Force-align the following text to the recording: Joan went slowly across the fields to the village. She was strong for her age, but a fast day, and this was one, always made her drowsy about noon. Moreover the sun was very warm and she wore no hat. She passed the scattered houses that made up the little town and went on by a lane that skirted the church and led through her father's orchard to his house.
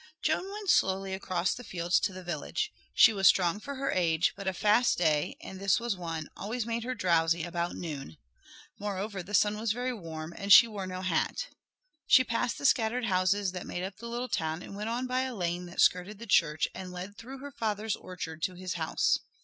Joan 0.23 0.51
went 0.51 0.71
slowly 0.71 1.13
across 1.13 1.53
the 1.53 1.63
fields 1.63 1.99
to 1.99 2.11
the 2.11 2.23
village. 2.23 2.73
She 2.95 3.13
was 3.13 3.27
strong 3.27 3.59
for 3.59 3.75
her 3.75 3.91
age, 3.91 4.33
but 4.35 4.47
a 4.47 4.51
fast 4.53 4.97
day, 4.97 5.37
and 5.43 5.59
this 5.61 5.79
was 5.79 5.95
one, 5.95 6.27
always 6.35 6.65
made 6.65 6.83
her 6.83 6.95
drowsy 6.95 7.43
about 7.43 7.75
noon. 7.75 8.17
Moreover 8.79 9.21
the 9.21 9.35
sun 9.35 9.59
was 9.59 9.73
very 9.73 9.93
warm 9.93 10.33
and 10.35 10.51
she 10.51 10.67
wore 10.67 10.87
no 10.87 11.01
hat. 11.03 11.49
She 12.07 12.23
passed 12.23 12.57
the 12.57 12.65
scattered 12.65 13.05
houses 13.05 13.51
that 13.51 13.67
made 13.67 13.83
up 13.83 13.97
the 13.97 14.09
little 14.09 14.27
town 14.27 14.63
and 14.63 14.75
went 14.75 14.89
on 14.89 15.05
by 15.05 15.21
a 15.21 15.35
lane 15.35 15.67
that 15.67 15.79
skirted 15.81 16.17
the 16.17 16.25
church 16.25 16.67
and 16.73 16.91
led 16.91 17.15
through 17.15 17.37
her 17.37 17.51
father's 17.51 17.95
orchard 17.95 18.41
to 18.41 18.55
his 18.55 18.73
house. 18.73 19.19